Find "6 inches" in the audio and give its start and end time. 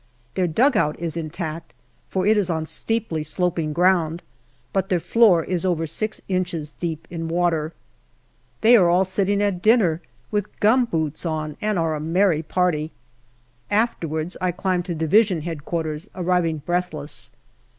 5.85-6.71